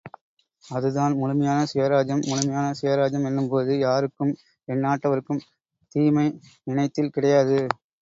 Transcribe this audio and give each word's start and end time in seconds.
அதுதான் 0.63 1.17
முழுமையான 1.19 1.59
சுயராஜ்யம்... 1.71 2.23
முழுமையான 2.25 2.73
சுயராஜ்யம் 2.79 3.27
என்னும் 3.29 3.51
போது 3.51 3.75
யாருக்கும், 3.79 4.33
எந்நாட்டவருக்கும் 4.67 5.45
தீமை 5.95 6.27
நினைத்தில் 6.67 7.15
கிடையாது. 7.17 7.59